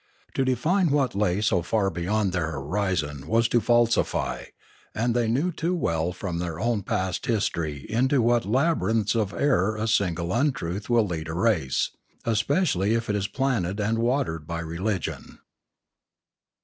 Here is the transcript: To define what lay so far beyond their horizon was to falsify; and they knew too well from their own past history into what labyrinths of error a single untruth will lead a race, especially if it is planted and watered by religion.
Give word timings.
To 0.33 0.43
define 0.43 0.89
what 0.89 1.13
lay 1.13 1.41
so 1.41 1.61
far 1.61 1.91
beyond 1.91 2.33
their 2.33 2.53
horizon 2.53 3.27
was 3.27 3.47
to 3.49 3.61
falsify; 3.61 4.45
and 4.95 5.13
they 5.15 5.27
knew 5.27 5.51
too 5.51 5.75
well 5.75 6.11
from 6.11 6.39
their 6.39 6.59
own 6.59 6.81
past 6.81 7.27
history 7.27 7.85
into 7.87 8.19
what 8.19 8.43
labyrinths 8.43 9.13
of 9.15 9.31
error 9.31 9.75
a 9.77 9.87
single 9.87 10.33
untruth 10.33 10.89
will 10.89 11.05
lead 11.05 11.27
a 11.27 11.35
race, 11.35 11.91
especially 12.25 12.95
if 12.95 13.11
it 13.11 13.15
is 13.15 13.27
planted 13.27 13.79
and 13.79 13.99
watered 13.99 14.47
by 14.47 14.61
religion. 14.61 15.37